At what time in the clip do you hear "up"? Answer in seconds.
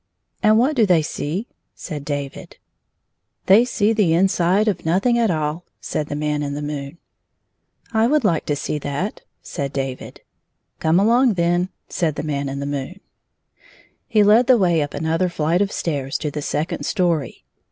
14.81-14.95